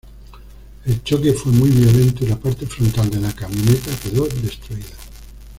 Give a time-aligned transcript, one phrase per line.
[0.85, 4.97] El choque fue muy violento y la parte frontal de la camioneta quedó destruida.